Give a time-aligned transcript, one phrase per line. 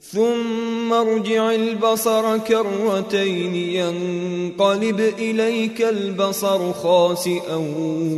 [0.00, 7.56] ثم ارجع البصر كرتين ينقلب إليك البصر خاسئا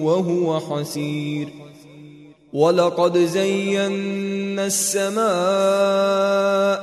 [0.02, 1.48] وهو حسير.
[2.52, 5.22] ولقد زينا السماء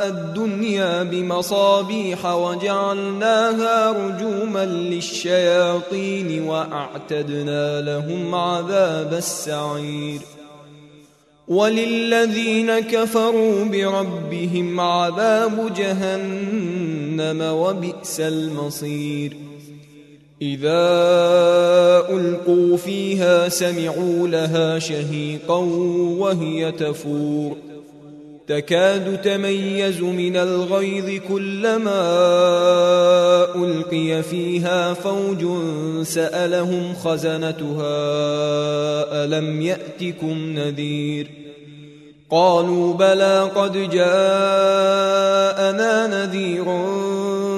[0.08, 10.39] الدنيا بمصابيح وجعلناها رجوما للشياطين وأعتدنا لهم عذاب السعير.
[11.50, 19.38] وللذين كفروا بربهم عذاب جهنم وبئس المصير.
[20.42, 20.84] إذا
[22.10, 25.58] ألقوا فيها سمعوا لها شهيقا
[26.20, 27.69] وهي تفور.
[28.50, 32.02] تكاد تميز من الغيظ كلما
[33.56, 35.46] ألقي فيها فوج
[36.04, 37.96] سألهم خزنتها
[39.26, 41.28] ألم يأتكم نذير؟
[42.30, 44.08] قالوا بلى قد جاءنا
[46.08, 46.66] نذير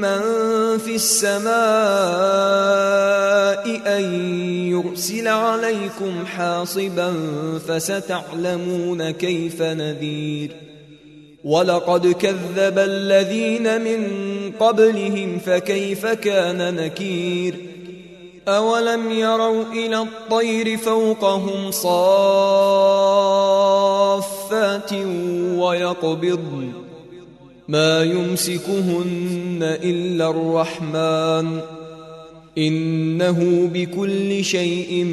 [0.00, 0.20] من
[0.78, 1.52] في السماء
[3.96, 4.04] أن
[4.68, 7.14] يرسل عليكم حاصبا
[7.68, 10.50] فستعلمون كيف نذير.
[11.44, 14.02] ولقد كذب الذين من
[14.60, 17.54] قبلهم فكيف كان نكير.
[18.48, 22.12] أولم يروا إلى الطير فوقهم صافات
[25.56, 26.87] ويقبضن
[27.68, 31.60] ما يمسكهن إلا الرحمن.
[32.58, 35.06] إنه بكل شيء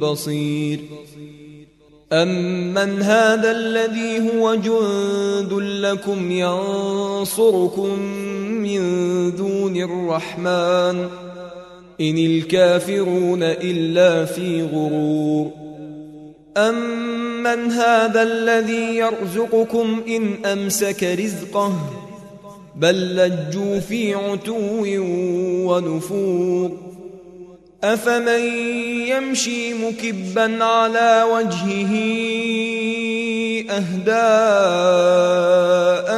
[0.00, 0.80] بصير.
[2.12, 7.98] امن هذا الذي هو جند لكم ينصركم
[8.62, 8.80] من
[9.36, 11.08] دون الرحمن.
[12.00, 15.50] ان الكافرون الا في غرور.
[16.56, 21.72] أمن هذا الذي يرزقكم إن أمسك رزقه
[22.76, 24.84] بل لجوا في عتو
[25.68, 26.86] ونفور
[27.84, 28.40] أفمن
[29.08, 31.92] يمشي مكبا على وجهه
[33.70, 34.12] أهدى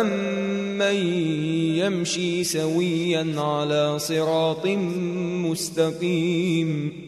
[0.01, 0.97] أمن
[1.79, 4.67] يمشي سويا على صراط
[5.47, 7.08] مستقيم